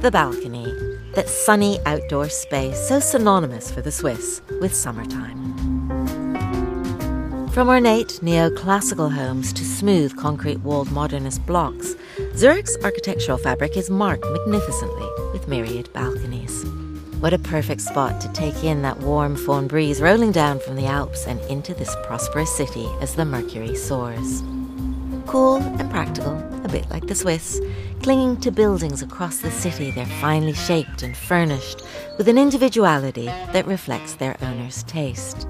[0.00, 0.72] the balcony,
[1.14, 5.38] that sunny outdoor space so synonymous for the Swiss with summertime.
[7.50, 11.96] From ornate neoclassical homes to smooth concrete walled modernist blocks,
[12.36, 16.64] Zurich's architectural fabric is marked magnificently with myriad balconies.
[17.18, 20.86] What a perfect spot to take in that warm föhn breeze rolling down from the
[20.86, 24.42] Alps and into this prosperous city as the Mercury soars.
[25.26, 27.60] Cool and practical, a bit like the Swiss,
[28.02, 31.82] clinging to buildings across the city, they're finely shaped and furnished
[32.16, 35.46] with an individuality that reflects their owner's taste.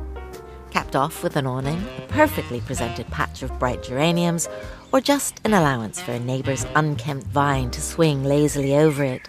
[0.71, 4.49] Capped off with an awning, a perfectly presented patch of bright geraniums,
[4.93, 9.23] or just an allowance for a neighbour's unkempt vine to swing lazily over it,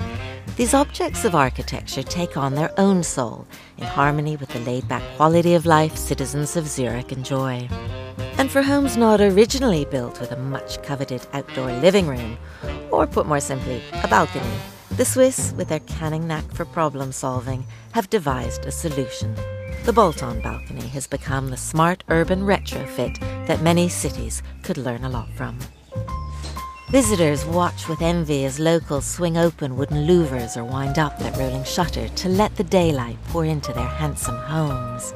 [0.60, 3.48] these objects of architecture take on their own soul
[3.78, 7.70] in harmony with the laid back quality of life citizens of Zurich enjoy.
[8.40, 12.38] And for homes not originally built with a much coveted outdoor living room,
[12.90, 14.56] or put more simply, a balcony,
[14.92, 19.36] the Swiss, with their canning knack for problem solving, have devised a solution.
[19.84, 25.04] The bolt on balcony has become the smart urban retrofit that many cities could learn
[25.04, 25.60] a lot from.
[26.92, 31.66] Visitors watch with envy as locals swing open wooden louvers or wind up that rolling
[31.66, 35.12] shutter to let the daylight pour into their handsome homes.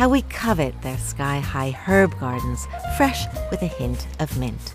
[0.00, 4.72] How we covet their sky high herb gardens, fresh with a hint of mint.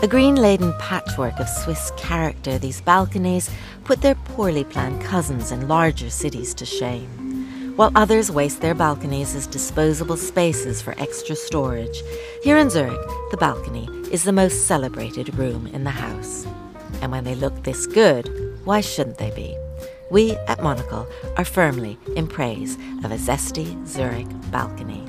[0.00, 3.50] A green laden patchwork of Swiss character, these balconies
[3.82, 9.34] put their poorly planned cousins in larger cities to shame while others waste their balconies
[9.34, 12.00] as disposable spaces for extra storage.
[12.44, 16.46] Here in Zurich, the balcony is the most celebrated room in the house.
[17.02, 18.28] And when they look this good,
[18.64, 19.56] why shouldn't they be?
[20.10, 21.06] We at Monocle
[21.36, 25.07] are firmly in praise of a zesty Zurich balcony.